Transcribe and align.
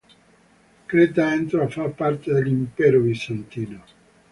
Creta 0.87 1.31
entrò 1.31 1.63
a 1.65 1.69
far 1.69 1.91
parte 1.91 2.33
dell'Impero 2.33 3.01
bizantino. 3.01 3.83